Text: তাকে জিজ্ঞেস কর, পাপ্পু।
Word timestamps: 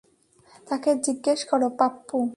তাকে 0.67 0.89
জিজ্ঞেস 1.05 1.39
কর, 1.45 1.61
পাপ্পু। 1.79 2.17